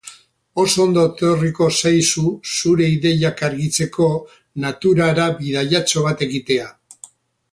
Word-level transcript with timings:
Oso 0.61 0.79
ondo 0.83 1.01
etorriko 1.09 1.65
zaizu 1.79 2.23
zure 2.55 2.87
ideiak 2.93 3.43
argitzeko 3.49 4.09
naturara 4.65 5.27
bidaiatxo 5.43 6.07
bat 6.09 6.25
egitea. 6.31 6.67